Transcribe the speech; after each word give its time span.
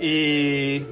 Y, 0.00 0.84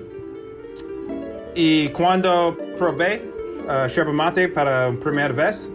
y 1.54 1.88
cuando 1.88 2.56
probé 2.76 3.22
uh, 3.66 3.86
yerba 3.88 4.12
mate 4.12 4.48
para 4.48 4.92
primera 5.00 5.32
vez, 5.32 5.72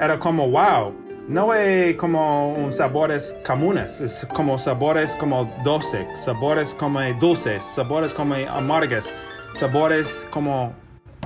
era 0.00 0.18
como 0.18 0.48
wow. 0.48 0.94
No 1.26 1.54
es 1.54 1.96
como 1.96 2.68
sabores 2.70 3.34
comunes, 3.46 3.98
es 4.02 4.26
como 4.34 4.58
sabores 4.58 5.16
como 5.16 5.50
dulces, 5.64 6.06
sabores 6.14 6.74
como 6.74 7.00
dulces, 7.18 7.62
sabores 7.62 8.12
como 8.12 8.34
amargas, 8.34 9.14
sabores 9.54 10.26
como 10.30 10.74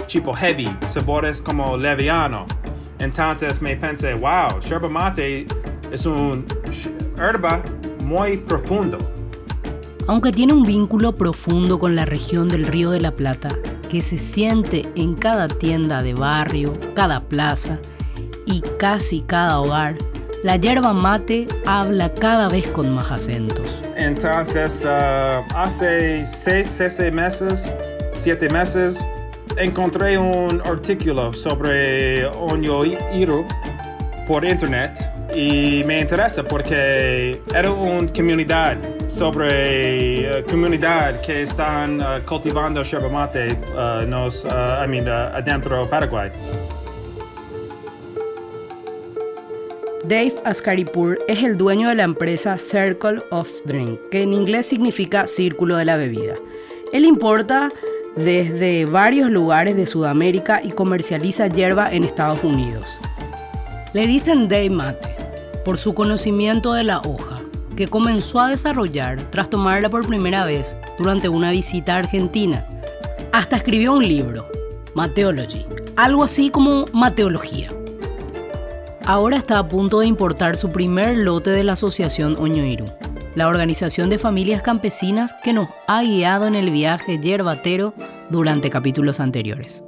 tipo 0.07 0.33
heavy, 0.33 0.69
sabores 0.87 1.43
como 1.43 1.77
leviano. 1.77 2.47
Entonces 3.01 3.61
me 3.61 3.77
pensé, 3.77 4.15
wow, 4.15 4.61
yerba 4.61 4.89
mate 4.89 5.47
es 5.91 6.07
un 6.07 6.47
herba 7.19 7.61
muy 8.05 8.37
profundo. 8.37 8.99
Aunque 10.09 10.33
tiene 10.33 10.55
un 10.55 10.65
vínculo 10.65 11.15
profundo 11.15 11.79
con 11.79 11.95
la 11.95 12.07
región 12.07 12.49
del 12.49 12.66
Río 12.66 12.91
de 12.91 13.01
la 13.03 13.12
Plata, 13.12 13.51
que 13.91 14.01
se 14.01 14.16
siente 14.16 14.89
en 14.95 15.15
cada 15.15 15.49
tienda 15.49 16.03
de 16.03 16.15
barrio, 16.15 16.73
cada 16.95 17.21
plaza 17.21 17.79
y 18.47 18.63
casi 18.79 19.21
cada 19.21 19.61
hogar, 19.61 19.97
la 20.43 20.57
yerba 20.57 20.95
mate 20.95 21.47
habla 21.66 22.11
cada 22.15 22.49
vez 22.49 22.71
con 22.71 22.95
más 22.95 23.11
acentos. 23.11 23.83
Entonces, 23.97 24.83
uh, 24.87 25.45
hace 25.55 26.25
seis, 26.25 26.71
seis 26.71 27.13
meses, 27.13 27.75
siete 28.15 28.49
meses, 28.49 29.07
encontré 29.59 30.16
un 30.16 30.63
artículo 30.65 31.35
sobre 31.35 32.25
Oñoiro 32.29 33.45
por 34.27 34.43
internet 34.43 34.99
y 35.34 35.82
me 35.84 36.00
interesa 36.00 36.42
porque 36.42 37.41
era 37.55 37.70
una 37.70 38.10
comunidad 38.12 38.78
sobre 39.06 40.41
uh, 40.41 40.45
comunidad 40.51 41.20
que 41.20 41.42
están 41.42 42.01
uh, 42.01 42.24
cultivando 42.26 42.82
yerba 42.82 43.09
mate 43.09 43.59
uh, 43.74 44.07
nos, 44.07 44.45
I 44.45 44.88
mean, 44.88 45.09
adentro 45.09 45.88
Paraguay. 45.88 46.30
Dave 50.04 50.35
Ascaripur 50.45 51.18
es 51.29 51.45
el 51.45 51.59
dueño 51.59 51.90
de 51.90 51.96
la 51.96 52.04
empresa 52.04 52.57
Circle 52.57 53.23
of 53.30 53.51
Drink, 53.66 54.01
que 54.10 54.23
en 54.23 54.32
inglés 54.32 54.66
significa 54.66 55.26
círculo 55.26 55.76
de 55.76 55.85
la 55.85 55.96
bebida. 55.96 56.35
Él 56.95 57.04
importa 57.04 57.70
desde 58.16 58.87
varios 58.87 59.30
lugares 59.30 59.76
de 59.76 59.87
Sudamérica 59.87 60.63
y 60.65 60.70
comercializa 60.70 61.48
hierba 61.48 61.92
en 61.92 62.04
Estados 62.04 62.42
Unidos. 62.42 62.98
Le 63.92 64.06
dicen 64.06 64.48
Day 64.48 64.70
Mate 64.70 65.18
por 65.69 65.77
su 65.77 65.93
conocimiento 65.93 66.72
de 66.72 66.83
la 66.83 67.00
hoja, 67.00 67.43
que 67.77 67.88
comenzó 67.88 68.41
a 68.41 68.49
desarrollar 68.49 69.21
tras 69.31 69.50
tomarla 69.50 69.91
por 69.91 70.06
primera 70.06 70.47
vez 70.47 70.75
durante 70.99 71.28
una 71.28 71.50
visita 71.50 71.94
a 71.94 71.99
Argentina. 71.99 72.66
Hasta 73.33 73.56
escribió 73.56 73.93
un 73.93 74.09
libro, 74.09 74.49
Mateology, 74.94 75.66
algo 75.94 76.25
así 76.25 76.49
como 76.49 76.87
mateología. 76.94 77.69
Ahora 79.05 79.37
está 79.37 79.59
a 79.59 79.69
punto 79.69 80.00
de 80.00 80.06
importar 80.06 80.56
su 80.56 80.71
primer 80.71 81.19
lote 81.19 81.50
de 81.50 81.65
la 81.65 81.75
Asociación 81.75 82.37
Oñoiru, 82.38 82.87
la 83.34 83.47
organización 83.47 84.09
de 84.09 84.19
familias 84.19 84.62
campesinas 84.62 85.34
que 85.44 85.53
nos 85.53 85.69
ha 85.87 86.03
guiado 86.03 86.47
en 86.47 86.55
el 86.55 86.71
viaje 86.71 87.19
yerbatero 87.19 87.93
durante 88.31 88.71
capítulos 88.71 89.21
anteriores. 89.21 89.82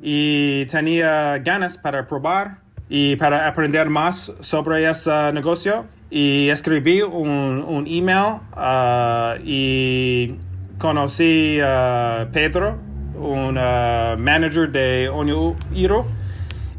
Y 0.00 0.64
tenía 0.66 1.38
ganas 1.38 1.76
para 1.76 2.06
probar 2.06 2.65
y 2.88 3.16
para 3.16 3.48
aprender 3.48 3.88
más 3.88 4.32
sobre 4.40 4.88
ese 4.88 5.32
negocio 5.32 5.86
y 6.10 6.48
escribí 6.50 7.02
un, 7.02 7.84
email 7.86 8.40
uh, 8.56 9.40
y 9.44 10.36
conocí 10.78 11.58
a 11.62 12.28
Pedro, 12.32 12.78
un 13.16 13.56
uh, 13.58 14.16
manager 14.16 14.70
de 14.70 15.08
Oñoiro 15.08 16.06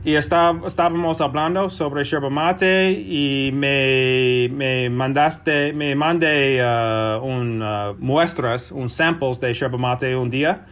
y 0.08 0.16
estábamos 0.16 1.20
hablando 1.20 1.70
sobre 1.70 2.06
yerba 2.06 2.30
mate 2.30 2.92
y 2.92 3.52
me, 3.54 4.48
me 4.54 4.90
mandaste, 4.90 5.74
me 5.74 5.96
mandé 5.96 6.62
uh, 6.64 7.22
un, 7.22 7.62
uh, 7.62 7.94
muestras, 8.00 8.72
un 8.72 8.88
samples 8.88 9.42
de 9.42 9.54
yerba 9.54 9.78
mate 9.78 10.16
un 10.16 10.30
día, 10.30 10.66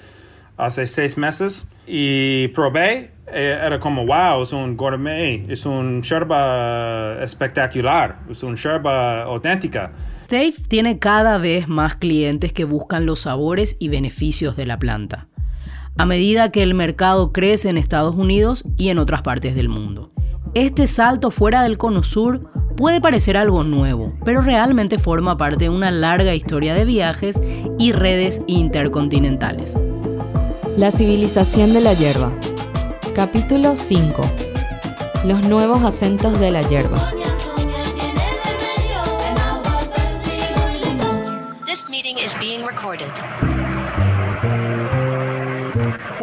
hace 0.56 0.86
seis 0.86 1.18
meses, 1.18 1.68
y 1.86 2.48
probé, 2.50 3.12
era 3.32 3.80
como, 3.80 4.06
wow, 4.06 4.42
es 4.42 4.54
un 4.54 4.78
gourmet, 4.78 5.50
es 5.50 5.66
un 5.66 6.02
yerba 6.02 7.22
espectacular, 7.22 8.20
es 8.30 8.44
un 8.44 8.56
yerba 8.56 9.24
auténtica. 9.24 9.92
Dave 10.30 10.56
tiene 10.68 11.00
cada 11.00 11.38
vez 11.38 11.68
más 11.68 11.96
clientes 11.96 12.54
que 12.54 12.66
buscan 12.66 13.06
los 13.06 13.22
sabores 13.22 13.78
y 13.80 13.90
beneficios 13.90 14.56
de 14.56 14.66
la 14.66 14.80
planta 14.80 15.28
a 15.98 16.06
medida 16.06 16.52
que 16.52 16.62
el 16.62 16.74
mercado 16.74 17.32
crece 17.32 17.70
en 17.70 17.78
Estados 17.78 18.16
Unidos 18.16 18.66
y 18.78 18.90
en 18.90 18.98
otras 18.98 19.22
partes 19.22 19.56
del 19.56 19.70
mundo. 19.70 20.12
Este 20.54 20.88
salto 20.88 21.32
fuera 21.32 21.64
del 21.64 21.78
cono 21.78 22.04
sur 22.04 22.52
puede 22.76 23.00
parecer 23.00 23.38
algo 23.38 23.64
nuevo, 23.64 24.14
pero 24.26 24.42
realmente 24.42 25.00
forma 25.00 25.38
parte 25.38 25.66
de 25.66 25.70
una 25.70 25.92
larga 25.92 26.36
historia 26.36 26.74
de 26.74 26.86
viajes 26.86 27.42
y 27.80 27.94
redes 27.94 28.42
intercontinentales. 28.48 29.80
La 30.76 30.92
civilización 30.92 31.74
de 31.74 31.82
la 31.82 31.94
hierba. 31.94 32.34
Capítulo 33.16 33.78
5. 33.78 34.22
Los 35.24 35.48
nuevos 35.48 35.86
acentos 35.86 36.38
de 36.38 36.52
la 36.52 36.62
hierba. 36.64 37.14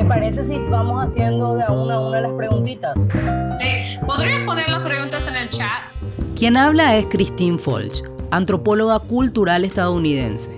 parece 0.07 0.45
si 0.45 0.59
vamos 0.69 1.03
haciendo 1.03 1.55
de 1.55 1.65
una 1.73 1.95
a 1.95 2.01
una 2.01 2.21
las 2.21 2.33
preguntitas? 2.35 3.09
Sí, 3.59 3.99
¿podrías 4.07 4.43
poner 4.43 4.69
las 4.69 4.83
preguntas 4.83 5.27
en 5.27 5.37
el 5.37 5.49
chat? 5.49 5.69
Quien 6.37 6.59
habla 6.59 6.97
es 6.99 7.07
Christine 7.07 7.57
Folch, 7.57 8.03
antropóloga 8.31 8.99
cultural 8.99 9.65
estadounidense. 9.65 10.51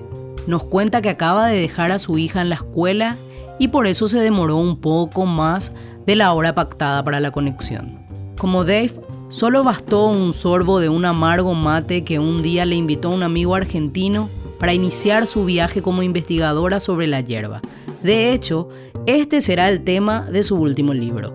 Nos 0.48 0.64
cuenta 0.64 1.00
que 1.00 1.10
acaba 1.10 1.46
de 1.46 1.60
dejar 1.60 1.92
a 1.92 2.00
su 2.00 2.18
hija 2.18 2.40
en 2.40 2.48
la 2.48 2.56
escuela 2.56 3.16
y 3.60 3.68
por 3.68 3.86
eso 3.86 4.08
se 4.08 4.18
demoró 4.18 4.56
un 4.56 4.80
poco 4.80 5.26
más 5.26 5.72
de 6.06 6.16
la 6.16 6.32
hora 6.32 6.54
pactada 6.54 7.02
para 7.02 7.20
la 7.20 7.30
conexión. 7.30 8.04
Como 8.38 8.64
Dave, 8.64 8.92
solo 9.28 9.62
bastó 9.62 10.06
un 10.06 10.34
sorbo 10.34 10.80
de 10.80 10.88
un 10.88 11.04
amargo 11.04 11.54
mate 11.54 12.04
que 12.04 12.18
un 12.18 12.42
día 12.42 12.66
le 12.66 12.76
invitó 12.76 13.10
un 13.10 13.22
amigo 13.22 13.54
argentino 13.54 14.28
para 14.58 14.74
iniciar 14.74 15.26
su 15.26 15.44
viaje 15.44 15.82
como 15.82 16.02
investigadora 16.02 16.80
sobre 16.80 17.06
la 17.06 17.20
hierba. 17.20 17.60
De 18.02 18.32
hecho, 18.32 18.68
este 19.06 19.40
será 19.40 19.68
el 19.68 19.84
tema 19.84 20.22
de 20.22 20.42
su 20.42 20.56
último 20.56 20.94
libro. 20.94 21.32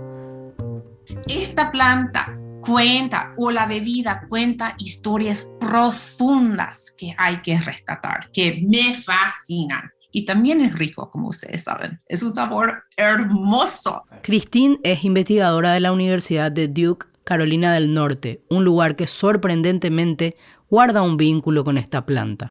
Esta 1.28 1.72
planta 1.72 2.40
cuenta 2.62 3.34
o 3.38 3.52
la 3.52 3.66
bebida 3.66 4.26
cuenta 4.28 4.76
historias 4.78 5.52
profundas 5.60 6.94
que 6.98 7.16
hay 7.18 7.38
que 7.38 7.58
rescatar, 7.58 8.30
que 8.32 8.62
me 8.68 8.94
fascinan. 8.94 9.92
Y 10.12 10.26
también 10.26 10.62
es 10.62 10.74
rico, 10.74 11.10
como 11.12 11.30
ustedes 11.30 11.64
saben. 11.64 12.02
Es 12.08 12.24
un 12.24 12.34
sabor 12.34 12.84
hermoso. 12.98 14.04
Christine 14.24 14.80
es 14.84 15.04
investigadora 15.04 15.74
de 15.74 15.80
la 15.80 15.92
Universidad 15.92 16.52
de 16.52 16.68
Duke, 16.68 17.08
Carolina 17.24 17.74
del 17.74 17.94
Norte, 17.94 18.44
un 18.50 18.64
lugar 18.64 18.96
que 18.96 19.06
sorprendentemente 19.06 20.36
guarda 20.70 21.04
un 21.04 21.18
vínculo 21.18 21.64
con 21.64 21.78
esta 21.78 22.06
planta. 22.06 22.50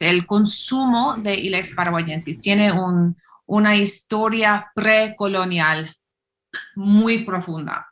El 0.00 0.26
consumo 0.26 1.16
de 1.18 1.34
Ilex 1.34 1.74
paraguayensis 1.74 2.40
tiene 2.40 2.72
un, 2.72 3.16
una 3.46 3.76
historia 3.76 4.72
precolonial 4.74 5.94
muy 6.74 7.24
profunda. 7.24 7.86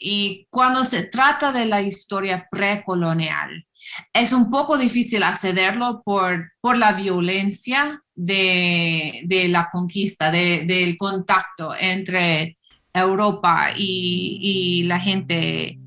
Y 0.00 0.46
cuando 0.50 0.84
se 0.84 1.04
trata 1.04 1.52
de 1.52 1.66
la 1.66 1.82
historia 1.82 2.48
precolonial, 2.50 3.66
es 4.12 4.32
un 4.32 4.50
poco 4.50 4.76
difícil 4.78 5.22
accederlo 5.22 6.02
por, 6.04 6.52
por 6.60 6.76
la 6.76 6.92
violencia 6.92 8.02
de, 8.14 9.46
la 9.48 9.68
conquista, 9.70 10.30
del 10.30 10.96
contacto 10.96 11.74
entre 11.78 12.56
Europa 12.92 13.70
y, 13.76 14.84
la 14.86 15.00
gente 15.00 15.78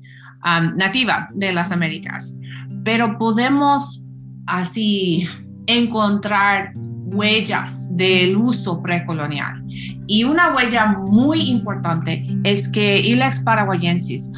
um, 0.44 0.76
nativa 0.76 1.28
de 1.32 1.52
las 1.52 1.72
Américas. 1.72 2.38
Pero 2.84 3.18
podemos 3.18 4.00
así 4.46 5.26
encontrar 5.66 6.72
huellas 6.74 7.94
del 7.96 8.36
uso 8.36 8.82
precolonial. 8.82 9.62
Y 10.06 10.24
una 10.24 10.54
huella 10.54 10.86
muy 10.86 11.42
importante 11.48 12.26
es 12.44 12.68
que 12.68 13.00
Ilex 13.00 13.40
paraguayensis 13.40 14.30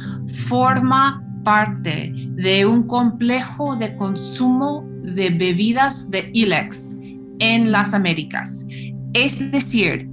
forma 0.47 1.23
parte 1.43 2.13
de 2.35 2.65
un 2.65 2.83
complejo 2.83 3.75
de 3.75 3.95
consumo 3.95 4.85
de 5.03 5.29
bebidas 5.29 6.09
de 6.09 6.29
Ilex 6.33 6.99
en 7.39 7.71
las 7.71 7.93
Américas. 7.93 8.67
Es 9.13 9.51
decir, 9.51 10.09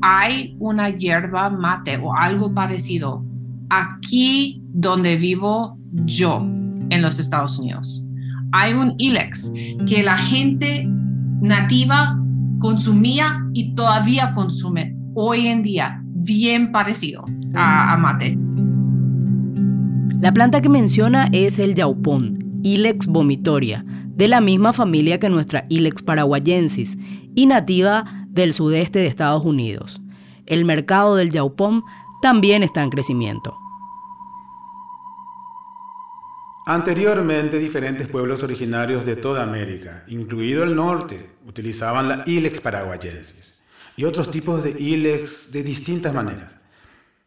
hay 0.00 0.56
una 0.58 0.90
hierba 0.90 1.50
mate 1.50 1.96
o 1.98 2.14
algo 2.14 2.54
parecido 2.54 3.24
aquí 3.68 4.62
donde 4.72 5.16
vivo 5.16 5.78
yo 6.04 6.38
en 6.90 7.02
los 7.02 7.18
Estados 7.18 7.58
Unidos. 7.58 8.06
Hay 8.52 8.72
un 8.72 8.94
Ilex 8.98 9.52
que 9.86 10.02
la 10.02 10.16
gente 10.16 10.88
nativa 11.40 12.18
consumía 12.58 13.44
y 13.54 13.74
todavía 13.74 14.32
consume 14.32 14.96
hoy 15.14 15.48
en 15.48 15.62
día, 15.62 16.00
bien 16.04 16.72
parecido 16.72 17.24
a, 17.54 17.96
mate. 17.96 18.38
La 20.20 20.32
planta 20.32 20.60
que 20.60 20.68
menciona 20.68 21.28
es 21.32 21.60
el 21.60 21.76
yaupón, 21.76 22.60
Ilex 22.64 23.06
vomitoria, 23.06 23.84
de 23.86 24.26
la 24.26 24.40
misma 24.40 24.72
familia 24.72 25.20
que 25.20 25.28
nuestra 25.28 25.64
Ilex 25.68 26.02
paraguayensis 26.02 26.98
y 27.36 27.46
nativa 27.46 28.26
del 28.26 28.52
sudeste 28.52 28.98
de 28.98 29.06
Estados 29.06 29.44
Unidos. 29.44 30.00
El 30.46 30.64
mercado 30.64 31.14
del 31.14 31.30
yaupón 31.30 31.84
también 32.20 32.64
está 32.64 32.82
en 32.82 32.90
crecimiento. 32.90 33.56
Anteriormente, 36.66 37.60
diferentes 37.60 38.08
pueblos 38.08 38.42
originarios 38.42 39.06
de 39.06 39.14
toda 39.14 39.44
América, 39.44 40.02
incluido 40.08 40.64
el 40.64 40.74
norte, 40.74 41.30
utilizaban 41.46 42.08
la 42.08 42.24
Ilex 42.26 42.60
paraguayensis 42.60 43.62
y 43.96 44.02
otros 44.02 44.32
tipos 44.32 44.64
de 44.64 44.70
Ilex 44.70 45.52
de 45.52 45.62
distintas 45.62 46.12
maneras. 46.12 46.57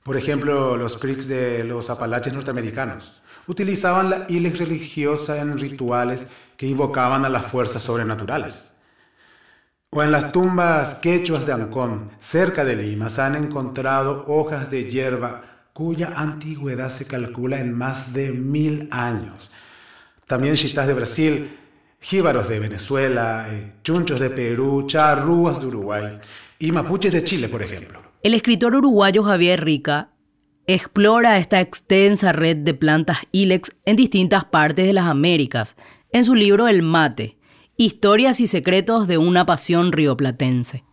Por 0.03 0.17
ejemplo, 0.17 0.77
los 0.77 0.97
Creeks 0.97 1.27
de 1.27 1.63
los 1.63 1.89
Apalaches 1.89 2.33
norteamericanos 2.33 3.21
utilizaban 3.47 4.09
la 4.09 4.25
Ilex 4.27 4.59
religiosa 4.59 5.39
en 5.39 5.57
rituales 5.59 6.25
que 6.57 6.67
invocaban 6.67 7.23
a 7.25 7.29
las 7.29 7.45
fuerzas 7.45 7.83
sobrenaturales. 7.83 8.71
O 9.91 10.01
en 10.01 10.11
las 10.11 10.31
tumbas 10.31 10.95
quechuas 10.95 11.45
de 11.45 11.53
Ancón, 11.53 12.11
cerca 12.19 12.63
de 12.63 12.75
Lima, 12.75 13.09
se 13.09 13.21
han 13.21 13.35
encontrado 13.35 14.23
hojas 14.27 14.71
de 14.71 14.89
hierba 14.89 15.67
cuya 15.73 16.13
antigüedad 16.15 16.89
se 16.89 17.05
calcula 17.05 17.59
en 17.59 17.73
más 17.73 18.13
de 18.13 18.31
mil 18.31 18.87
años. 18.91 19.51
También 20.25 20.55
chitas 20.55 20.87
de 20.87 20.93
Brasil, 20.93 21.59
jíbaros 21.99 22.47
de 22.47 22.59
Venezuela, 22.59 23.47
eh, 23.49 23.73
chunchos 23.83 24.19
de 24.19 24.29
Perú, 24.29 24.85
charrúas 24.87 25.59
de 25.59 25.67
Uruguay 25.67 26.19
y 26.57 26.71
mapuches 26.71 27.11
de 27.11 27.23
Chile, 27.23 27.49
por 27.49 27.61
ejemplo. 27.61 28.10
El 28.23 28.35
escritor 28.35 28.75
uruguayo 28.75 29.23
Javier 29.23 29.63
Rica 29.63 30.11
explora 30.67 31.39
esta 31.39 31.59
extensa 31.59 32.31
red 32.31 32.57
de 32.57 32.75
plantas 32.75 33.17
ilex 33.31 33.75
en 33.83 33.95
distintas 33.95 34.45
partes 34.45 34.85
de 34.85 34.93
las 34.93 35.07
Américas 35.07 35.75
en 36.11 36.23
su 36.23 36.35
libro 36.35 36.67
El 36.67 36.83
mate, 36.83 37.39
historias 37.77 38.39
y 38.39 38.45
secretos 38.45 39.07
de 39.07 39.17
una 39.17 39.47
pasión 39.47 39.91
rioplatense. 39.91 40.83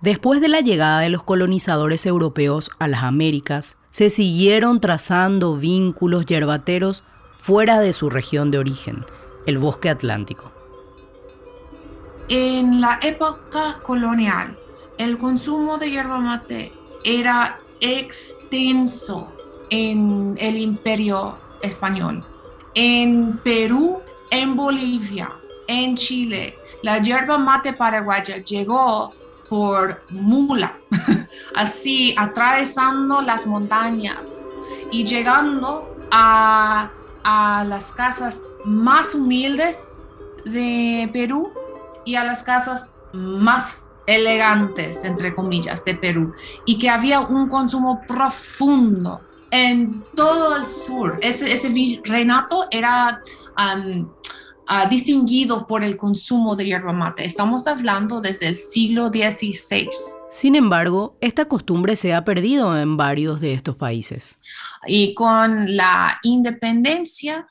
Después 0.00 0.40
de 0.40 0.46
la 0.46 0.60
llegada 0.60 1.00
de 1.00 1.08
los 1.08 1.24
colonizadores 1.24 2.06
europeos 2.06 2.70
a 2.78 2.86
las 2.86 3.02
Américas, 3.02 3.76
se 3.90 4.08
siguieron 4.08 4.80
trazando 4.80 5.56
vínculos 5.56 6.24
yerbateros 6.24 7.02
fuera 7.34 7.80
de 7.80 7.92
su 7.92 8.10
región 8.10 8.52
de 8.52 8.58
origen, 8.58 9.04
el 9.46 9.58
bosque 9.58 9.88
atlántico. 9.88 10.52
En 12.28 12.80
la 12.80 13.00
época 13.02 13.80
colonial, 13.82 14.56
el 14.98 15.18
consumo 15.18 15.78
de 15.78 15.90
yerba 15.90 16.18
mate 16.18 16.72
era 17.04 17.58
extenso 17.80 19.28
en 19.70 20.36
el 20.38 20.56
imperio 20.56 21.36
español. 21.62 22.24
En 22.74 23.38
Perú, 23.38 24.00
en 24.30 24.56
Bolivia, 24.56 25.30
en 25.66 25.96
Chile, 25.96 26.56
la 26.82 26.98
yerba 26.98 27.38
mate 27.38 27.72
paraguaya 27.72 28.38
llegó 28.38 29.12
por 29.48 30.02
mula, 30.10 30.74
así 31.54 32.14
atravesando 32.18 33.20
las 33.20 33.46
montañas 33.46 34.20
y 34.90 35.04
llegando 35.04 35.96
a, 36.10 36.90
las 37.24 37.92
casas 37.92 38.42
más 38.64 39.14
humildes 39.14 40.06
de 40.44 41.08
Perú 41.12 41.52
y 42.04 42.16
a 42.16 42.24
las 42.24 42.42
casas 42.42 42.92
más 43.12 43.83
elegantes, 44.06 45.04
entre 45.04 45.34
comillas, 45.34 45.84
de 45.84 45.94
Perú, 45.94 46.34
y 46.64 46.78
que 46.78 46.90
había 46.90 47.20
un 47.20 47.48
consumo 47.48 48.02
profundo 48.06 49.22
en 49.50 50.02
todo 50.14 50.56
el 50.56 50.66
sur. 50.66 51.18
Ese, 51.22 51.52
ese 51.52 51.72
reinato 52.04 52.66
era 52.70 53.22
Ah, 54.66 54.86
distinguido 54.86 55.66
por 55.66 55.84
el 55.84 55.96
consumo 55.98 56.56
de 56.56 56.64
hierba 56.64 56.92
mate. 56.92 57.26
Estamos 57.26 57.66
hablando 57.66 58.22
desde 58.22 58.48
el 58.48 58.56
siglo 58.56 59.08
XVI. 59.08 59.90
Sin 60.30 60.54
embargo, 60.54 61.18
esta 61.20 61.44
costumbre 61.44 61.96
se 61.96 62.14
ha 62.14 62.24
perdido 62.24 62.78
en 62.78 62.96
varios 62.96 63.40
de 63.40 63.52
estos 63.52 63.76
países. 63.76 64.38
Y 64.86 65.12
con 65.12 65.76
la 65.76 66.18
independencia 66.22 67.46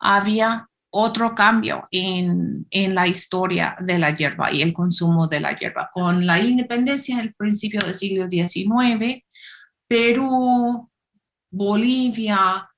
había 0.00 0.70
otro 0.96 1.34
cambio 1.34 1.82
en, 1.90 2.66
en, 2.70 2.94
la 2.94 3.08
historia 3.08 3.76
de 3.80 3.98
la 3.98 4.14
hierba 4.14 4.52
y 4.52 4.62
el 4.62 4.72
consumo 4.72 5.26
de 5.26 5.40
la 5.40 5.56
hierba. 5.56 5.90
Con 5.92 6.24
la 6.24 6.38
independencia 6.38 7.20
el 7.20 7.34
principio 7.34 7.80
del 7.80 7.96
siglo 7.96 8.28
XIX, 8.30 9.24
Perú, 9.88 10.88
Bolivia, 11.50 12.68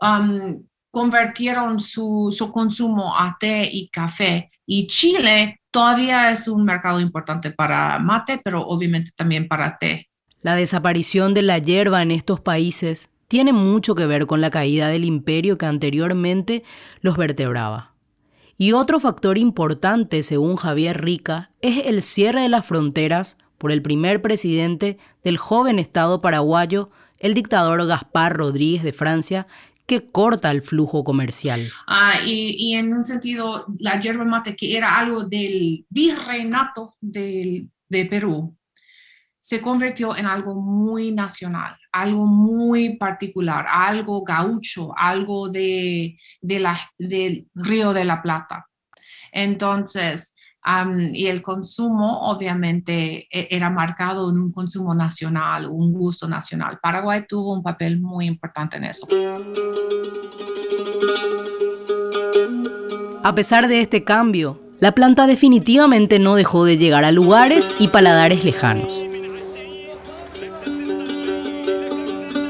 um, 0.00 0.64
convirtieron 0.90 1.78
su, 1.78 2.34
consumo 2.52 3.14
a 3.14 3.36
té 3.38 3.68
y 3.70 3.88
café. 3.90 4.48
Y 4.64 4.86
Chile 4.86 5.60
todavía 5.70 6.32
es 6.32 6.48
un 6.48 6.64
mercado 6.64 7.00
importante 7.00 7.50
para 7.50 7.98
mate, 7.98 8.40
pero 8.42 8.66
obviamente 8.66 9.10
también 9.14 9.46
para 9.46 9.76
té. 9.76 10.08
La 10.40 10.54
desaparición 10.54 11.34
de 11.34 11.42
la 11.42 11.58
hierba 11.58 12.00
en 12.00 12.12
estos 12.12 12.40
países 12.40 13.10
tiene 13.28 13.52
mucho 13.52 13.94
que 13.94 14.06
ver 14.06 14.26
con 14.26 14.40
la 14.40 14.50
caída 14.50 14.88
del 14.88 15.04
imperio 15.04 15.58
que 15.58 15.66
anteriormente 15.66 16.64
los 17.00 17.16
vertebraba. 17.16 17.94
Y 18.56 18.72
otro 18.72 18.98
factor 18.98 19.38
importante, 19.38 20.22
según 20.22 20.56
Javier 20.56 21.00
Rica, 21.00 21.52
es 21.60 21.86
el 21.86 22.02
cierre 22.02 22.42
de 22.42 22.48
las 22.48 22.66
fronteras 22.66 23.38
por 23.56 23.70
el 23.70 23.82
primer 23.82 24.20
presidente 24.22 24.98
del 25.22 25.36
joven 25.36 25.78
Estado 25.78 26.20
paraguayo, 26.20 26.90
el 27.18 27.34
dictador 27.34 27.86
Gaspar 27.86 28.36
Rodríguez 28.36 28.82
de 28.82 28.92
Francia, 28.92 29.46
que 29.86 30.10
corta 30.10 30.50
el 30.50 30.62
flujo 30.62 31.04
comercial. 31.04 31.68
Ah, 31.86 32.14
y, 32.26 32.74
en 32.74 32.92
un 32.92 33.04
sentido, 33.04 33.66
la 33.78 34.00
yerba 34.00 34.24
mate, 34.24 34.56
que 34.56 34.76
era 34.76 34.98
algo 34.98 35.24
del 35.24 35.86
virreinato 35.88 36.94
de 37.00 37.70
Perú, 38.10 38.57
se 39.40 39.60
convirtió 39.62 40.16
en 40.16 40.26
algo 40.26 40.54
muy 40.54 41.12
nacional, 41.12 41.76
algo 41.92 42.26
muy 42.26 42.96
particular, 42.96 43.66
algo 43.68 44.22
gaucho, 44.22 44.92
algo 44.96 45.48
de, 45.48 46.16
del 46.40 47.46
Río 47.54 47.92
de 47.92 48.04
la 48.04 48.22
Plata. 48.22 48.66
Entonces, 49.32 50.34
y 51.12 51.26
el 51.26 51.40
consumo 51.40 52.28
obviamente 52.30 53.26
e, 53.30 53.48
era 53.50 53.70
marcado 53.70 54.30
en 54.30 54.38
un 54.38 54.52
consumo 54.52 54.94
nacional, 54.94 55.66
un 55.66 55.92
gusto 55.92 56.28
nacional. 56.28 56.78
Paraguay 56.82 57.24
tuvo 57.26 57.54
un 57.54 57.62
papel 57.62 58.00
muy 58.00 58.26
importante 58.26 58.76
en 58.76 58.84
eso. 58.84 59.08
A 63.22 63.34
pesar 63.34 63.68
de 63.68 63.80
este 63.80 64.04
cambio, 64.04 64.60
la 64.78 64.92
planta 64.92 65.26
definitivamente 65.26 66.18
no 66.18 66.36
dejó 66.36 66.64
de 66.64 66.76
llegar 66.76 67.04
a 67.04 67.12
lugares 67.12 67.70
y 67.78 67.88
paladares 67.88 68.44
lejanos. 68.44 69.07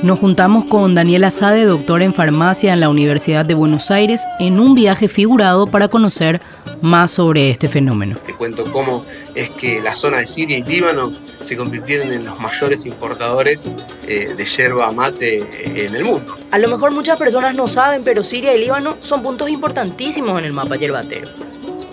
Nos 0.03 0.21
juntamos 0.21 0.65
con 0.65 0.95
Daniel 0.95 1.25
Asade, 1.25 1.65
doctor 1.65 2.03
en 2.03 2.15
farmacia 2.15 2.73
en 2.73 2.79
la 2.79 2.89
Universidad 2.89 3.45
de 3.45 3.55
Buenos 3.55 3.91
Aires, 3.91 4.25
en 4.39 4.61
un 4.61 4.77
viaje 4.77 5.09
figurado 5.09 5.67
para 5.67 5.89
conocer 5.89 6.41
más 6.81 7.11
sobre 7.11 7.51
este 7.51 7.69
fenómeno. 7.69 8.17
Te 8.25 8.33
cuento 8.33 8.63
cómo 8.71 9.05
es 9.35 9.51
que 9.51 9.81
la 9.83 9.97
zona 9.97 10.19
de 10.19 10.27
Siria 10.27 10.59
y 10.59 10.63
Líbano 10.63 11.13
se 11.41 11.57
convirtieron 11.57 12.13
en 12.13 12.25
los 12.25 12.39
mayores 12.39 12.87
importadores 12.87 13.69
eh, 14.07 14.35
de 14.37 14.45
yerba 14.45 14.93
mate 14.93 15.45
en 15.65 15.93
el 15.93 16.05
mundo. 16.05 16.37
A 16.53 16.59
lo 16.59 16.69
mejor 16.69 16.93
muchas 16.93 17.19
personas 17.19 17.57
no 17.57 17.67
saben, 17.67 18.03
pero 18.05 18.23
Siria 18.23 18.55
y 18.55 18.61
Líbano 18.61 18.99
son 19.01 19.21
puntos 19.21 19.51
importantísimos 19.51 20.39
en 20.39 20.45
el 20.45 20.53
mapa 20.53 20.77
yerbatero. 20.77 21.29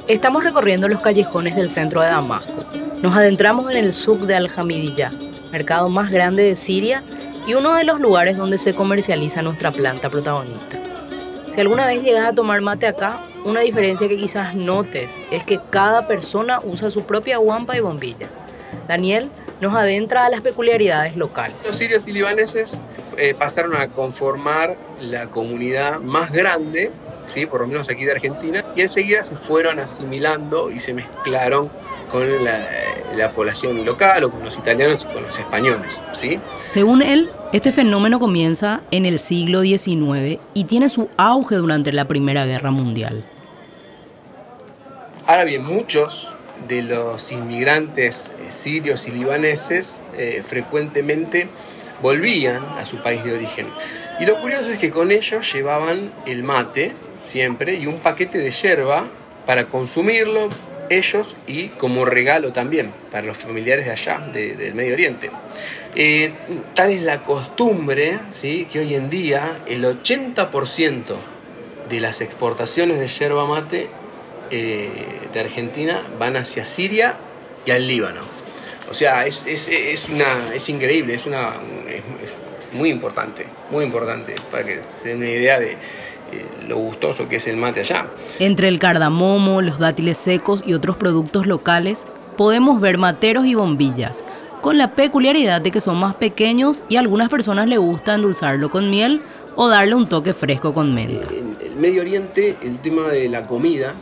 Estamos 0.07 0.43
recorriendo 0.43 0.87
los 0.87 1.01
callejones 1.01 1.55
del 1.55 1.71
centro 1.71 2.01
de 2.01 2.09
Damasco. 2.09 2.65
Nos 3.01 3.15
adentramos 3.15 3.71
en 3.71 3.77
el 3.77 3.93
Suk 3.93 4.19
de 4.21 4.35
Al-Hamidiyah, 4.35 5.11
mercado 5.51 5.89
más 5.89 6.11
grande 6.11 6.43
de 6.43 6.55
Siria 6.55 7.03
y 7.47 7.53
uno 7.53 7.75
de 7.75 7.83
los 7.83 7.99
lugares 7.99 8.37
donde 8.37 8.57
se 8.57 8.73
comercializa 8.73 9.41
nuestra 9.41 9.71
planta 9.71 10.09
protagonista. 10.09 10.79
Si 11.49 11.61
alguna 11.61 11.85
vez 11.85 12.03
llegas 12.03 12.27
a 12.27 12.33
tomar 12.33 12.61
mate 12.61 12.87
acá, 12.87 13.21
una 13.45 13.61
diferencia 13.61 14.07
que 14.07 14.17
quizás 14.17 14.55
notes 14.55 15.19
es 15.31 15.43
que 15.43 15.59
cada 15.69 16.07
persona 16.07 16.59
usa 16.63 16.89
su 16.89 17.05
propia 17.05 17.37
guampa 17.37 17.77
y 17.77 17.79
bombilla. 17.79 18.27
Daniel 18.87 19.29
nos 19.61 19.73
adentra 19.73 20.25
a 20.25 20.29
las 20.29 20.41
peculiaridades 20.41 21.15
locales. 21.15 21.55
Los 21.65 21.77
sirios 21.77 22.07
y 22.07 22.11
libaneses 22.11 22.77
eh, 23.17 23.33
pasaron 23.33 23.75
a 23.75 23.87
conformar 23.87 24.75
la 24.99 25.27
comunidad 25.27 25.99
más 25.99 26.31
grande, 26.31 26.91
¿sí? 27.27 27.45
por 27.45 27.61
lo 27.61 27.67
menos 27.67 27.89
aquí 27.89 28.03
de 28.03 28.11
Argentina, 28.11 28.65
y 28.75 28.81
enseguida 28.81 29.23
se 29.23 29.35
fueron 29.35 29.79
asimilando 29.79 30.71
y 30.71 30.79
se 30.79 30.93
mezclaron 30.93 31.69
con 32.15 32.45
la, 32.45 32.65
la 33.13 33.31
población 33.31 33.83
local 33.83 34.23
o 34.23 34.31
con 34.31 34.41
los 34.41 34.57
italianos 34.57 35.05
y 35.09 35.13
con 35.13 35.23
los 35.23 35.37
españoles. 35.37 36.01
¿sí? 36.13 36.39
Según 36.65 37.01
él, 37.01 37.29
este 37.51 37.73
fenómeno 37.73 38.19
comienza 38.19 38.79
en 38.91 39.05
el 39.05 39.19
siglo 39.19 39.63
XIX 39.63 40.39
y 40.53 40.63
tiene 40.63 40.87
su 40.87 41.09
auge 41.17 41.55
durante 41.55 41.91
la 41.91 42.07
Primera 42.07 42.45
Guerra 42.45 42.71
Mundial. 42.71 43.25
Ahora 45.27 45.43
bien, 45.43 45.65
muchos 45.65 46.29
de 46.69 46.83
los 46.83 47.33
inmigrantes 47.33 48.33
eh, 48.39 48.49
sirios 48.49 49.07
y 49.07 49.11
libaneses 49.11 49.97
eh, 50.17 50.41
frecuentemente 50.41 51.49
volvían 52.01 52.63
a 52.77 52.85
su 52.85 53.03
país 53.03 53.25
de 53.25 53.33
origen. 53.33 53.67
Y 54.21 54.25
lo 54.25 54.39
curioso 54.39 54.69
es 54.69 54.77
que 54.77 54.89
con 54.89 55.11
ellos 55.11 55.51
llevaban 55.51 56.13
el 56.25 56.43
mate 56.43 56.93
siempre 57.25 57.73
y 57.73 57.87
un 57.87 57.99
paquete 57.99 58.37
de 58.37 58.51
yerba 58.51 59.05
para 59.45 59.67
consumirlo 59.67 60.47
ellos 60.89 61.35
y 61.47 61.69
como 61.69 62.05
regalo 62.05 62.51
también 62.53 62.91
para 63.11 63.25
los 63.25 63.37
familiares 63.37 63.85
de 63.85 63.91
allá, 63.91 64.19
del 64.31 64.75
Medio 64.75 64.93
Oriente. 64.93 65.31
Eh, 65.95 66.31
tal 66.73 66.91
es 66.91 67.01
la 67.01 67.23
costumbre 67.23 68.19
¿sí? 68.31 68.67
que 68.71 68.79
hoy 68.79 68.95
en 68.95 69.09
día 69.09 69.61
el 69.67 69.85
80% 69.85 71.15
de 71.89 71.99
las 71.99 72.21
exportaciones 72.21 72.99
de 72.99 73.07
yerba 73.07 73.45
mate 73.45 73.87
eh, 74.51 74.89
de 75.33 75.39
Argentina 75.39 76.01
van 76.19 76.37
hacia 76.37 76.65
Siria 76.65 77.17
y 77.65 77.71
al 77.71 77.87
Líbano. 77.87 78.21
O 78.89 78.93
sea, 78.93 79.25
es, 79.25 79.45
una, 80.09 80.53
es 80.53 80.69
increíble, 80.69 81.15
es, 81.15 81.25
una, 81.25 81.53
muy 82.73 82.89
importante, 82.89 83.47
muy 83.71 83.83
importante, 83.83 84.35
para 84.51 84.63
que 84.63 84.81
se 84.89 85.09
den 85.09 85.17
una 85.17 85.29
idea 85.29 85.59
de, 85.59 85.75
lo 86.67 86.77
gustoso 86.77 87.27
que 87.27 87.37
es 87.37 87.47
el 87.47 87.57
mate 87.57 87.81
allá. 87.81 88.07
Entre 88.39 88.67
el 88.67 88.79
cardamomo, 88.79 89.61
los 89.61 89.79
dátiles 89.79 90.17
secos 90.17 90.63
y 90.65 90.73
otros 90.73 90.97
productos 90.97 91.45
locales, 91.45 92.07
podemos 92.37 92.81
ver 92.81 92.97
materos 92.97 93.45
y 93.45 93.55
bombillas, 93.55 94.25
con 94.61 94.77
la 94.77 94.95
peculiaridad 94.95 95.61
de 95.61 95.71
que 95.71 95.81
son 95.81 95.97
más 95.97 96.15
pequeños 96.15 96.83
y 96.89 96.95
a 96.95 96.99
algunas 96.99 97.29
personas 97.29 97.67
le 97.67 97.77
gusta 97.77 98.15
endulzarlo 98.15 98.69
con 98.69 98.89
miel 98.89 99.21
o 99.55 99.67
darle 99.67 99.95
un 99.95 100.09
toque 100.09 100.33
fresco 100.33 100.73
con 100.73 100.93
menta. 100.93 101.27
En 101.31 101.55
el 101.61 101.75
Medio 101.75 102.01
Oriente 102.01 102.57
el 102.61 102.79
tema 102.79 103.03
de 103.03 103.29
la 103.29 103.45
comida 103.45 103.95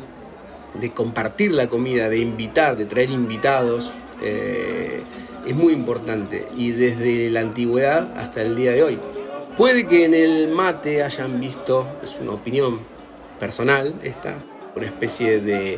de 0.79 0.91
compartir 0.91 1.51
la 1.51 1.67
comida, 1.67 2.09
de 2.09 2.19
invitar, 2.19 2.77
de 2.77 2.85
traer 2.85 3.11
invitados, 3.11 3.93
eh, 4.21 5.03
es 5.45 5.55
muy 5.55 5.73
importante 5.73 6.47
y 6.55 6.71
desde 6.71 7.29
la 7.29 7.41
antigüedad 7.41 8.11
hasta 8.17 8.41
el 8.41 8.55
día 8.55 8.71
de 8.71 8.83
hoy. 8.83 8.99
Puede 9.57 9.85
que 9.85 10.05
en 10.05 10.15
el 10.15 10.47
mate 10.47 11.03
hayan 11.03 11.39
visto, 11.39 11.87
es 12.03 12.17
una 12.19 12.31
opinión 12.31 12.79
personal 13.39 13.93
esta, 14.03 14.37
una 14.75 14.85
especie 14.85 15.39
de, 15.39 15.77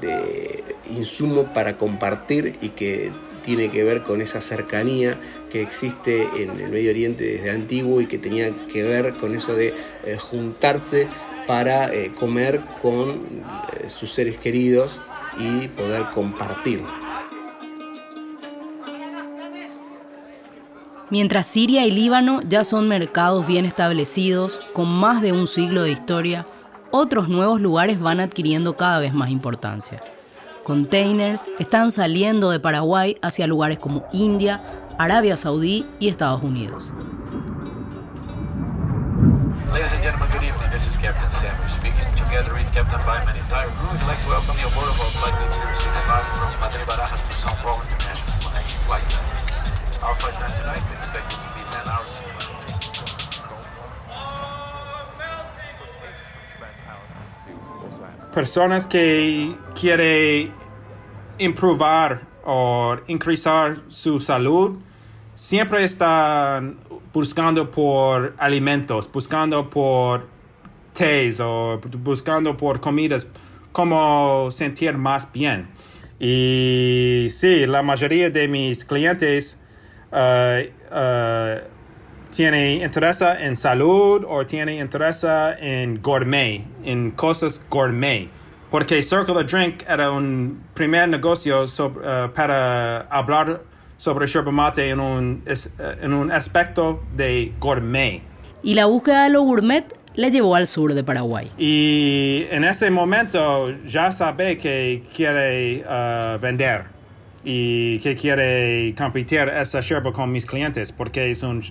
de 0.00 0.64
insumo 0.90 1.52
para 1.52 1.78
compartir 1.78 2.58
y 2.60 2.70
que 2.70 3.12
tiene 3.42 3.70
que 3.70 3.84
ver 3.84 4.02
con 4.02 4.20
esa 4.20 4.40
cercanía 4.40 5.16
que 5.50 5.62
existe 5.62 6.28
en 6.36 6.50
el 6.60 6.68
Medio 6.68 6.90
Oriente 6.90 7.22
desde 7.22 7.50
antiguo 7.50 8.00
y 8.00 8.06
que 8.06 8.18
tenía 8.18 8.50
que 8.66 8.82
ver 8.82 9.14
con 9.14 9.36
eso 9.36 9.54
de 9.54 9.72
eh, 10.04 10.16
juntarse 10.18 11.06
para 11.46 11.94
eh, 11.94 12.10
comer 12.18 12.60
con 12.82 13.10
eh, 13.10 13.88
sus 13.88 14.10
seres 14.10 14.36
queridos 14.38 15.00
y 15.38 15.68
poder 15.68 16.06
compartir. 16.12 16.80
Mientras 21.08 21.46
Siria 21.46 21.86
y 21.86 21.92
Líbano 21.92 22.40
ya 22.42 22.64
son 22.64 22.88
mercados 22.88 23.46
bien 23.46 23.64
establecidos, 23.64 24.58
con 24.72 24.88
más 24.88 25.22
de 25.22 25.32
un 25.32 25.46
siglo 25.46 25.82
de 25.82 25.92
historia, 25.92 26.46
otros 26.90 27.28
nuevos 27.28 27.60
lugares 27.60 28.00
van 28.00 28.18
adquiriendo 28.18 28.76
cada 28.76 28.98
vez 28.98 29.14
más 29.14 29.30
importancia. 29.30 30.02
Containers 30.64 31.42
están 31.60 31.92
saliendo 31.92 32.50
de 32.50 32.58
Paraguay 32.58 33.18
hacia 33.22 33.46
lugares 33.46 33.78
como 33.78 34.04
India, 34.12 34.60
Arabia 34.98 35.36
Saudí 35.36 35.86
y 36.00 36.08
Estados 36.08 36.42
Unidos. 36.42 36.92
Ladies 39.72 39.92
and 39.92 40.02
gentlemen, 40.02 40.28
good 40.32 40.42
evening. 40.42 40.70
This 40.72 40.82
is 40.90 40.98
Captain 40.98 41.30
Samuel 41.38 41.70
speaking. 41.78 42.06
Together 42.18 42.58
in 42.58 42.66
Captain 42.74 42.98
Byman 43.06 43.36
entire 43.36 43.68
crew, 43.78 43.92
we'd 43.92 44.06
like 44.08 44.18
to 44.24 44.28
welcome 44.28 44.58
you 44.58 44.66
aboard 44.66 44.88
of 44.90 44.98
our 44.98 45.10
flight 45.22 45.34
065 45.54 46.24
from 46.34 46.60
Madrid 46.60 46.86
Barajas 46.88 47.22
to 47.22 47.36
São 47.46 47.54
Paulo 47.62 47.82
International 47.86 48.50
Connection 48.50 48.80
flight. 48.82 49.45
Personas 58.34 58.86
que 58.86 59.56
quieren 59.74 60.52
improvar 61.38 62.26
o 62.44 62.96
increasar 63.06 63.78
su 63.88 64.20
salud 64.20 64.78
siempre 65.34 65.82
están 65.84 66.78
buscando 67.14 67.70
por 67.70 68.34
alimentos, 68.36 69.10
buscando 69.10 69.70
por 69.70 70.28
tés 70.92 71.40
o 71.40 71.80
buscando 71.98 72.56
por 72.56 72.78
comidas, 72.78 73.26
como 73.72 74.50
sentir 74.50 74.98
más 74.98 75.32
bien. 75.32 75.68
Y 76.20 77.28
sí, 77.30 77.66
la 77.66 77.82
mayoría 77.82 78.28
de 78.28 78.48
mis 78.48 78.84
clientes 78.84 79.58
tiene 82.30 82.84
interés 82.84 83.22
en 83.22 83.56
salud 83.56 84.24
o 84.28 84.44
tiene 84.44 84.76
interés 84.76 85.24
en 85.58 86.00
gourmet, 86.02 86.62
en 86.84 87.10
cosas 87.12 87.64
gourmet. 87.70 88.28
Porque 88.70 89.02
Circle 89.02 89.34
of 89.34 89.46
Drink 89.46 89.84
era 89.88 90.10
un 90.10 90.60
primer 90.74 91.08
negocio 91.08 91.64
uh, 91.64 92.32
para 92.34 93.02
hablar 93.02 93.62
sobre 93.96 94.26
yerba 94.26 94.50
mate 94.50 94.90
en 94.90 95.00
un, 95.00 95.42
eh, 95.46 95.54
en 96.02 96.12
un 96.12 96.30
aspecto 96.30 97.02
de 97.14 97.52
gourmet. 97.60 98.22
Y 98.62 98.74
la 98.74 98.86
búsqueda 98.86 99.24
de 99.24 99.30
lo 99.30 99.42
gourmet 99.42 99.84
le 100.14 100.30
llevó 100.30 100.56
al 100.56 100.66
sur 100.66 100.94
de 100.94 101.04
Paraguay. 101.04 101.50
Y 101.56 102.46
en 102.50 102.64
ese 102.64 102.90
momento 102.90 103.70
ya 103.86 104.10
sabe 104.10 104.58
que 104.58 105.04
quiere 105.14 105.84
uh, 105.86 106.38
vender 106.40 106.95
y 107.48 108.00
que 108.00 108.16
quiere 108.16 108.92
competir 108.98 109.48
esa 109.48 109.80
yerba 109.80 110.12
con 110.12 110.32
mis 110.32 110.44
clientes 110.44 110.90
porque 110.90 111.30
es, 111.30 111.44
un, 111.44 111.62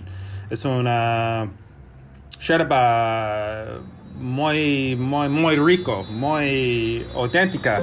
es 0.48 0.64
una 0.64 1.48
yerba 2.40 3.82
muy, 4.18 4.96
muy, 4.96 5.28
muy 5.28 5.56
rico, 5.56 6.04
muy 6.08 7.06
auténtica. 7.14 7.82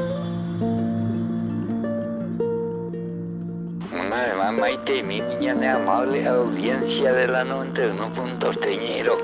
Maite 4.59 4.97
y 4.97 5.03
mi 5.03 5.19
niña 5.19 5.75
amable 5.75 6.27
audiencia 6.27 7.12
de 7.12 7.27
la 7.27 7.43
91.3 7.43 8.79
Ñero 8.79 9.17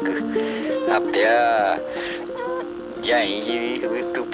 apea 0.91 1.77
ya 3.03 3.23
y 3.23 3.79
tu 4.13 4.25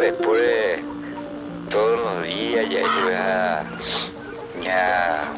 todos 1.70 2.00
los 2.00 2.24
días 2.24 2.70
ya 2.70 3.64
ya 4.66 5.32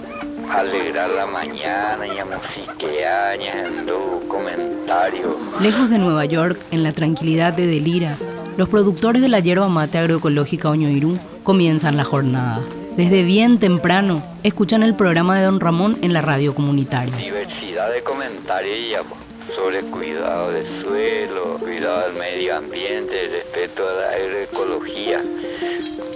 alegrar 0.58 1.10
la 1.10 1.26
mañana 1.26 2.08
ya 2.08 2.26
musiquear 2.26 3.40
en 3.42 3.86
comentarios 4.28 5.36
lejos 5.62 5.90
de 5.90 5.98
Nueva 5.98 6.26
York 6.26 6.58
en 6.72 6.84
la 6.84 6.94
tranquilidad 6.94 7.54
de 7.54 7.68
Delira 7.68 8.16
los 8.56 8.70
productores 8.70 9.22
de 9.22 9.28
la 9.28 9.40
hierba 9.42 9.68
mate 9.68 9.98
agroecológica 9.98 10.70
Oñoirú 10.70 11.20
comienzan 11.44 11.98
la 11.98 12.06
jornada 12.06 12.62
desde 12.96 13.24
bien 13.24 13.60
temprano 13.60 14.24
escuchan 14.44 14.82
el 14.82 14.96
programa 14.96 15.38
de 15.38 15.46
Don 15.46 15.60
Ramón 15.60 16.00
en 16.02 16.14
la 16.14 16.24
radio 16.24 16.56
comunitaria. 16.56 17.16
Diversidad 17.16 17.94
de 17.94 18.02
comentarios 18.02 19.06
sobre 19.56 19.82
cuidado 19.82 20.52
del 20.52 20.66
suelo, 20.82 21.58
cuidado 21.60 22.08
del 22.08 22.18
medio 22.18 22.58
ambiente, 22.58 23.28
respeto 23.28 23.88
a 23.88 23.94
la 23.94 24.10
agroecología. 24.10 25.22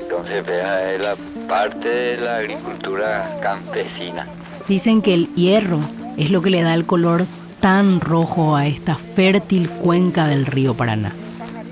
Entonces, 0.01 0.43
es 0.47 1.01
la 1.01 1.15
parte 1.47 1.89
de 1.89 2.17
la 2.17 2.37
agricultura 2.37 3.37
campesina. 3.41 4.27
Dicen 4.67 5.01
que 5.01 5.13
el 5.13 5.27
hierro 5.35 5.79
es 6.17 6.31
lo 6.31 6.41
que 6.41 6.49
le 6.49 6.61
da 6.61 6.73
el 6.73 6.85
color 6.85 7.25
tan 7.59 8.01
rojo 8.01 8.55
a 8.55 8.67
esta 8.67 8.95
fértil 8.95 9.69
cuenca 9.69 10.27
del 10.27 10.45
río 10.45 10.73
Paraná, 10.73 11.13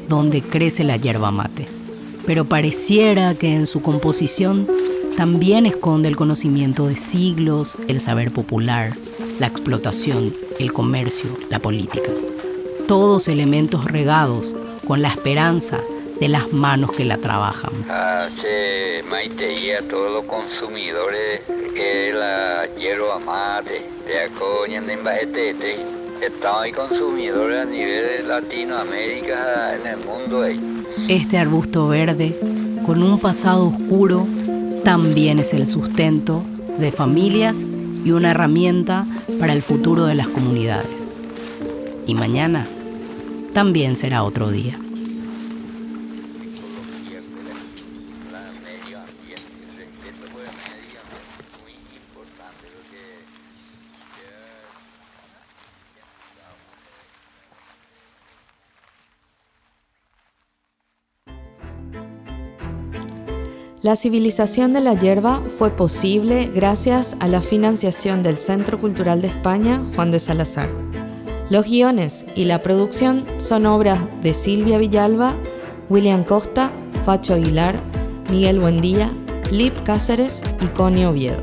donde 0.08 0.42
crece 0.42 0.84
la 0.84 0.98
hierba 0.98 1.32
mate. 1.32 1.68
Pero 2.26 2.46
pareciera 2.46 3.34
que 3.36 3.56
en 3.56 3.68
su 3.68 3.82
composición 3.82 4.68
también 5.18 5.66
esconde 5.66 6.08
el 6.08 6.16
conocimiento 6.16 6.88
de 6.88 6.96
siglos, 6.96 7.76
el 7.88 8.02
saber 8.02 8.32
popular, 8.32 8.94
la 9.40 9.48
explotación, 9.48 10.34
el 10.60 10.72
comercio, 10.72 11.30
la 11.50 11.60
política. 11.60 12.12
Todos 12.88 13.28
elementos 13.28 13.86
regados 13.86 14.48
con 14.88 15.02
la 15.02 15.10
esperanza 15.10 15.78
de 16.20 16.28
las 16.28 16.52
manos 16.52 16.92
que 16.92 17.06
la 17.06 17.18
trabajan. 17.18 17.72
Hace 17.90 19.04
maite 19.10 19.56
y 19.56 19.72
a 19.72 19.82
todos 19.88 20.12
los 20.12 20.26
consumidores 20.26 21.42
que 21.74 22.12
la 22.14 22.66
hierba 22.78 23.20
mate, 23.20 23.86
de 24.06 24.24
acoña 24.24 24.82
de 24.82 24.94
embajete, 24.94 25.78
estamos 26.22 26.62
ahí 26.62 26.72
consumidores 26.72 27.68
a 27.68 27.70
nivel 27.70 28.06
de 28.18 28.24
Latinoamérica, 28.28 29.76
en 29.76 29.88
el 29.88 29.98
mundo. 30.06 30.46
Este 31.08 31.38
arbusto 31.38 31.88
verde, 31.88 32.36
con 32.86 33.02
un 33.02 33.20
pasado 33.20 33.68
oscuro, 33.68 34.28
también 34.84 35.40
es 35.40 35.54
el 35.54 35.68
sustento 35.68 36.44
de 36.78 36.92
familias 36.92 37.58
y 38.04 38.12
una 38.12 38.32
herramienta 38.32 39.06
para 39.40 39.54
el 39.54 39.62
futuro 39.62 40.06
de 40.06 40.16
las 40.16 40.28
comunidades. 40.28 40.90
Y 42.08 42.16
mañana 42.16 42.66
también 43.54 43.96
será 43.96 44.24
otro 44.24 44.50
día. 44.50 44.78
La 63.82 63.96
civilización 63.96 64.74
de 64.74 64.82
la 64.82 64.94
hierba 64.94 65.42
fue 65.58 65.70
posible 65.70 66.52
gracias 66.54 67.16
a 67.22 67.30
la 67.30 67.42
financiación 67.42 68.24
del 68.24 68.38
Centro 68.38 68.78
Cultural 68.78 69.22
de 69.22 69.28
España 69.28 69.82
Juan 69.96 70.12
de 70.12 70.20
Salazar. 70.20 70.68
Los 71.50 71.66
guiones 71.66 72.26
y 72.36 72.44
la 72.44 72.62
producción 72.62 73.24
son 73.38 73.66
obras 73.66 73.98
de 74.22 74.34
Silvia 74.34 74.78
Villalba, 74.80 75.34
William 75.90 76.26
Costa, 76.26 76.72
Facho 77.06 77.36
Aguilar, 77.36 77.80
Miguel 78.30 78.60
Buendía, 78.60 79.10
Lip 79.50 79.74
Cáceres 79.84 80.44
y 80.60 80.66
Connie 80.68 81.06
Oviedo. 81.06 81.42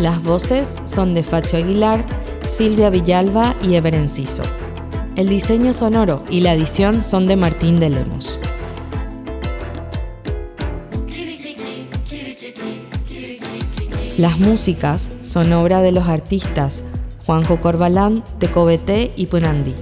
Las 0.00 0.20
voces 0.24 0.80
son 0.84 1.14
de 1.14 1.22
Facho 1.22 1.58
Aguilar, 1.58 2.04
Silvia 2.50 2.90
Villalba 2.90 3.54
y 3.62 3.76
Ever 3.76 3.94
Enciso. 3.94 4.42
El 5.14 5.28
diseño 5.28 5.72
sonoro 5.72 6.24
y 6.28 6.40
la 6.40 6.54
edición 6.54 7.04
son 7.04 7.28
de 7.28 7.36
Martín 7.36 7.78
de 7.78 7.90
Lemos. 7.90 8.36
Las 14.18 14.40
músicas 14.40 15.12
son 15.22 15.52
obra 15.52 15.80
de 15.80 15.92
los 15.92 16.08
artistas 16.08 16.82
Juanjo 17.24 17.60
Corbalán, 17.60 18.24
Tecobete 18.40 19.12
y 19.14 19.26
Punandí. 19.26 19.76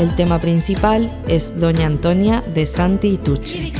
El 0.00 0.16
tema 0.16 0.40
principal 0.40 1.08
es 1.28 1.60
Doña 1.60 1.86
Antonia 1.86 2.42
de 2.52 2.66
Santi 2.66 3.10
y 3.10 3.16
Tucci. 3.18 3.72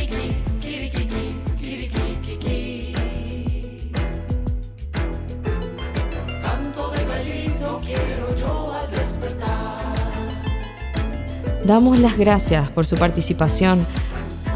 Damos 11.64 11.98
las 11.98 12.16
gracias 12.16 12.68
por 12.70 12.86
su 12.86 12.96
participación 12.96 13.84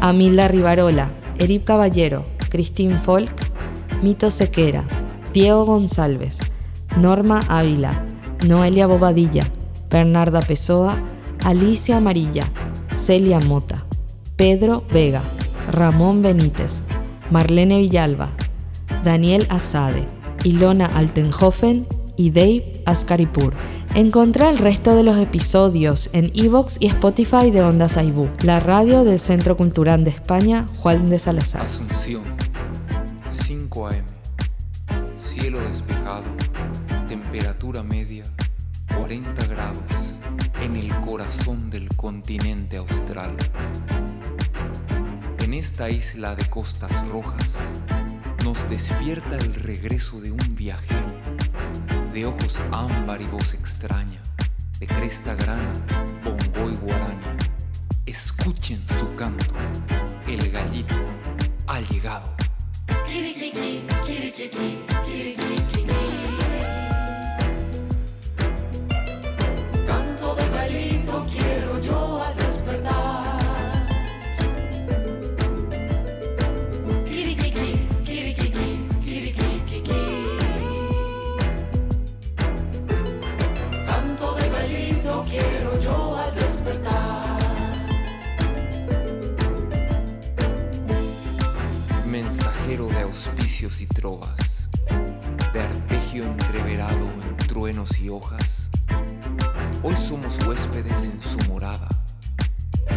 a 0.05 0.13
Milda 0.13 0.47
Rivarola, 0.47 1.09
Erip 1.39 1.63
Caballero, 1.63 2.23
Cristín 2.49 2.91
Folk, 2.91 3.31
Mito 4.03 4.29
Sequera, 4.29 4.83
Diego 5.33 5.65
González, 5.65 6.37
Norma 7.01 7.39
Ávila, 7.47 8.05
Noelia 8.45 8.85
Bobadilla, 8.85 9.47
Bernarda 9.89 10.41
Pessoa, 10.41 10.95
Alicia 11.43 11.97
Amarilla, 11.97 12.45
Celia 12.93 13.39
Mota, 13.39 13.83
Pedro 14.35 14.83
Vega, 14.93 15.23
Ramón 15.71 16.21
Benítez, 16.21 16.83
Marlene 17.31 17.79
Villalba, 17.79 18.29
Daniel 19.03 19.47
Asade, 19.49 20.03
Ilona 20.43 20.85
Altenhofen 20.85 21.87
y 22.15 22.29
Dave 22.29 22.83
Ascaripur. 22.85 23.55
Encontrá 23.95 24.49
el 24.49 24.57
resto 24.57 24.93
de 24.93 25.03
los 25.03 25.17
episodios 25.17 26.09
en 26.11 26.29
Evox 26.35 26.75
y 26.81 26.87
Spotify 26.87 27.49
de 27.49 27.61
Onda 27.61 27.87
Saibú, 27.87 28.29
la 28.41 28.59
radio 28.59 29.05
del 29.05 29.21
Centro 29.21 29.55
Cultural 29.55 30.03
de 30.03 30.09
España 30.09 30.67
Juan 30.79 31.09
de 31.09 31.17
Salazar. 31.17 31.61
Asunción, 31.61 32.23
5 33.29 33.87
AM, 33.87 34.03
cielo 35.17 35.61
despejado, 35.61 36.23
temperatura 37.07 37.83
media 37.83 38.25
40 38.97 39.45
grados 39.45 40.17
en 40.61 40.75
el 40.75 40.93
corazón 40.99 41.69
del 41.69 41.87
continente 41.95 42.75
austral. 42.75 43.37
En 45.39 45.53
esta 45.53 45.89
isla 45.89 46.35
de 46.35 46.43
costas 46.49 46.91
rojas 47.07 47.55
nos 48.43 48.69
despierta 48.69 49.37
el 49.37 49.53
regreso 49.55 50.19
de 50.19 50.31
un 50.31 50.49
viajero, 50.53 51.14
de 52.15 52.25
ojos 52.25 52.57
ámbar 52.71 53.21
y 53.21 53.25
voz 53.25 53.53
extraña, 53.53 54.21
de 54.79 54.87
cresta 54.87 55.35
grana, 55.35 55.73
bongo 56.23 56.71
y 56.71 56.75
guaraña. 56.75 57.37
Escuchen 58.05 58.81
su 58.97 59.13
canto, 59.15 59.53
el 60.25 60.49
gallito 60.49 60.95
ha 61.67 61.81
llegado. 61.81 62.33
Canto 69.85 70.35
de 70.35 70.49
gallito 70.51 71.27
quiero 71.29 71.81
yo 71.81 72.23
al 72.23 72.35
despertar. 72.37 73.14
De 92.65 93.01
auspicios 93.01 93.79
y 93.79 93.85
trovas, 93.85 94.69
de 95.53 95.61
arpegio 95.61 96.23
entreverado 96.23 97.07
en 97.21 97.37
truenos 97.47 97.99
y 97.99 98.09
hojas, 98.09 98.71
hoy 99.83 99.95
somos 99.95 100.39
huéspedes 100.39 101.05
en 101.05 101.21
su 101.21 101.37
morada, 101.47 101.87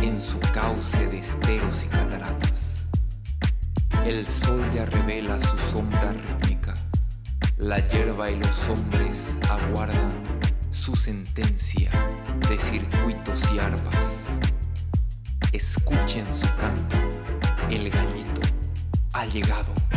en 0.00 0.18
su 0.22 0.40
cauce 0.54 1.06
de 1.08 1.18
esteros 1.18 1.84
y 1.84 1.88
cataratas. 1.88 2.88
El 4.06 4.26
sol 4.26 4.64
ya 4.72 4.86
revela 4.86 5.38
su 5.42 5.58
sombra 5.58 6.12
rítmica, 6.12 6.72
la 7.58 7.86
hierba 7.88 8.30
y 8.30 8.36
los 8.36 8.68
hombres 8.70 9.36
aguardan 9.50 10.14
su 10.70 10.96
sentencia 10.96 11.90
de 12.48 12.58
circuitos 12.58 13.42
y 13.54 13.58
arpas. 13.58 14.28
Escuchen 15.52 16.24
su 16.32 16.46
canto, 16.56 16.96
el 17.68 17.90
gallito 17.90 18.47
ha 19.18 19.24
llegado. 19.26 19.87